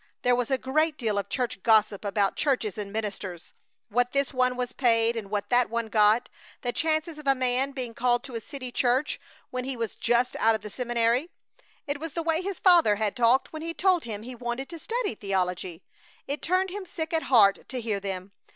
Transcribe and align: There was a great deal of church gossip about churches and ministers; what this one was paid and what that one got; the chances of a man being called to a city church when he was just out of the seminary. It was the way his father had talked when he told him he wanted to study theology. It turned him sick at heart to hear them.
There 0.23 0.35
was 0.35 0.49
a 0.49 0.57
great 0.57 0.97
deal 0.97 1.19
of 1.19 1.29
church 1.29 1.61
gossip 1.61 2.03
about 2.03 2.35
churches 2.35 2.75
and 2.75 2.91
ministers; 2.91 3.53
what 3.89 4.13
this 4.13 4.33
one 4.33 4.55
was 4.57 4.73
paid 4.73 5.15
and 5.15 5.29
what 5.29 5.51
that 5.51 5.69
one 5.69 5.89
got; 5.89 6.27
the 6.63 6.71
chances 6.73 7.19
of 7.19 7.27
a 7.27 7.35
man 7.35 7.71
being 7.71 7.93
called 7.93 8.23
to 8.23 8.33
a 8.33 8.41
city 8.41 8.71
church 8.71 9.19
when 9.51 9.63
he 9.63 9.77
was 9.77 9.95
just 9.95 10.35
out 10.37 10.55
of 10.55 10.61
the 10.61 10.71
seminary. 10.71 11.29
It 11.85 11.99
was 11.99 12.13
the 12.13 12.23
way 12.23 12.41
his 12.41 12.57
father 12.57 12.95
had 12.95 13.15
talked 13.15 13.53
when 13.53 13.61
he 13.61 13.75
told 13.75 14.05
him 14.05 14.23
he 14.23 14.33
wanted 14.33 14.69
to 14.69 14.79
study 14.79 15.13
theology. 15.13 15.83
It 16.25 16.41
turned 16.41 16.71
him 16.71 16.83
sick 16.87 17.13
at 17.13 17.21
heart 17.29 17.69
to 17.69 17.79
hear 17.79 17.99
them. 17.99 18.31